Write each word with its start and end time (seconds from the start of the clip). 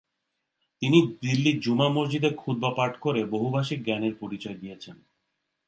তিনি 0.81 0.99
দিল্লি 1.21 1.51
জুমা 1.59 1.87
মসজিদে 1.89 2.29
খুতবা 2.37 2.69
পাঠ 2.75 2.93
করে 2.99 3.21
বহুভাষীক 3.25 3.79
জ্ঞানের 3.83 4.13
পরিচয় 4.15 4.57
দিয়েছেন। 4.57 4.95